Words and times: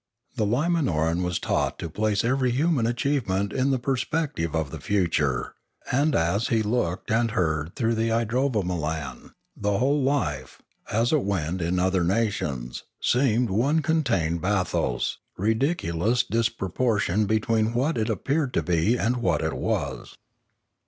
The 0.35 0.47
Limanoran 0.47 1.21
was 1.21 1.37
taught 1.37 1.77
to 1.77 1.87
place 1.87 2.23
every 2.25 2.49
human 2.49 2.87
achievement 2.87 3.53
in 3.53 3.69
the 3.69 3.77
perspective 3.77 4.55
of 4.55 4.71
the 4.71 4.79
future, 4.81 5.53
and 5.91 6.15
as 6.15 6.47
he 6.47 6.63
looked 6.63 7.11
and 7.11 7.29
heard 7.29 7.75
through 7.75 7.93
the 7.93 8.09
idrovamolan, 8.09 9.33
the 9.55 9.77
whole 9.77 9.99
of 9.99 10.05
life, 10.05 10.59
as 10.91 11.13
it 11.13 11.21
went 11.21 11.61
in 11.61 11.77
other 11.77 12.03
na 12.03 12.29
tions, 12.31 12.83
seemed 12.99 13.51
one 13.51 13.83
continued 13.83 14.41
bathos, 14.41 15.19
ridiculous 15.37 16.23
dispro 16.23 16.73
portion 16.73 17.27
between 17.27 17.75
what 17.75 17.95
it 17.95 18.09
appeared 18.09 18.55
to 18.55 18.63
be 18.63 18.97
and 18.97 19.17
what 19.17 19.43
it 19.43 19.53
was. 19.53 20.17